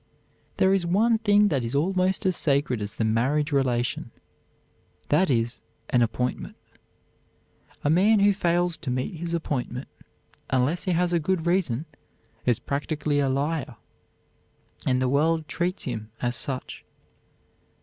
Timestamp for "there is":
0.57-0.83